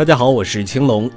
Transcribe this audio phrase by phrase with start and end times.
[0.00, 1.10] 大家好，我是青龙。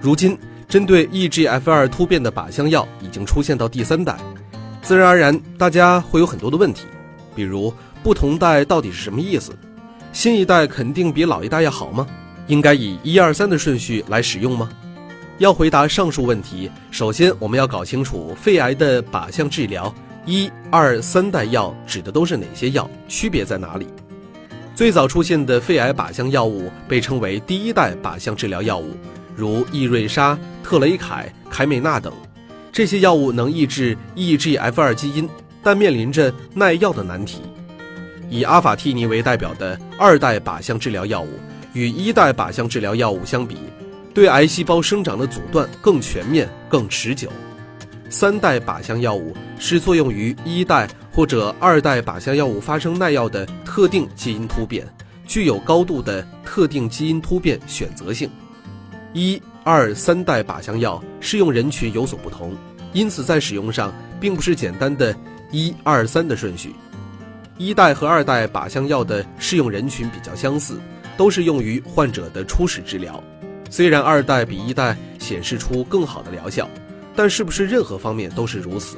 [0.00, 0.36] 如今，
[0.68, 4.16] 针对 EGFR 突变的靶向药已经出现到第三代，
[4.82, 6.86] 自然而然，大家会有很多的问题，
[7.36, 7.72] 比如
[8.02, 9.52] 不同代到底是什么意思？
[10.12, 12.04] 新一代肯定比老一代要好吗？
[12.48, 14.68] 应该以一二三的顺序来使用吗？
[15.38, 19.94] 要回答上述问题，首先我们要搞清楚肺癌的靶向治疗
[20.26, 23.86] 一二三代药指的都是哪些药，区别在哪里？
[24.74, 28.90] 最早出现的肺癌靶向药物被称为第一代靶向治疗药物，
[29.36, 32.12] 如易瑞沙、特雷凯、凯美纳等。
[32.72, 35.28] 这些药物能抑制 EGFR 基因，
[35.62, 37.42] 但面临着耐药的难题。
[38.28, 41.28] 以阿法替尼为代表的二代靶向治疗药物，
[41.72, 43.56] 与一代靶向治疗药物相比，
[44.12, 47.30] 对癌细胞生长的阻断更全面、更持久。
[48.10, 54.86] 三代靶向药物是作用于一代或者二代靶向药物发生耐药的特定基因突变，
[55.26, 58.28] 具有高度的特定基因突变选择性。
[59.12, 62.56] 一、二、三代靶向药适用人群有所不同，
[62.92, 65.14] 因此在使用上并不是简单的
[65.52, 66.74] 一二三的顺序。
[67.56, 70.80] 一代和二代靶向药的适用人群比较相似，
[71.16, 73.22] 都是用于患者的初始治疗。
[73.70, 76.68] 虽然二代比一代显示出更好的疗效。
[77.16, 78.96] 但是不是任何方面都是如此？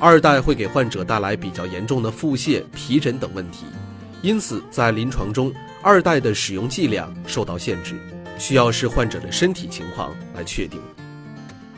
[0.00, 3.66] 二代会给患者带来比较严重的腹泻、皮疹等问题，
[4.22, 8.00] 因此在临床中，二代的使用剂量受到限制，
[8.38, 10.80] 需要视患者的身体情况来确定。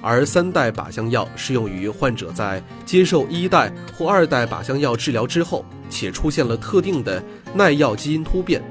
[0.00, 7.20] 而三代靶向药适用于患者在接受一代或二代靶向药治疗之后，且出现了特定的
[7.52, 8.62] 耐药基因突变。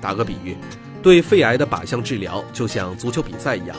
[0.00, 0.56] 打个比喻，
[1.00, 3.76] 对肺癌的靶向治疗就像足球比赛一样。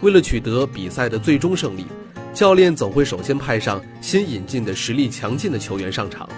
[0.00, 1.86] 为了取得比赛的最终胜利，
[2.34, 6.28] 教练总会首先派上新引进的实力强劲的球员上场，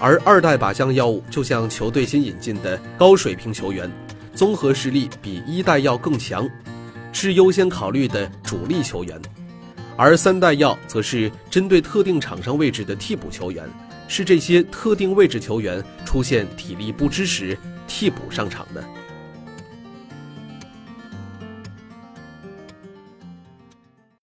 [0.00, 3.88] 而二代靶向药物就像球队新引进的高水平球员，
[4.34, 6.50] 综合实力比一代药更强，
[7.12, 9.16] 是优先考虑的主力球员；
[9.96, 13.68] 而三代药则是针对特定场上位置的替补球员，
[14.08, 17.56] 是这些特定位置球员出现体力不支时
[17.86, 18.84] 替补上场的。